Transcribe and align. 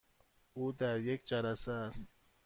او 0.53 0.71
در 0.71 0.99
یک 0.99 1.25
جلسه 1.25 1.71
است. 1.71 2.07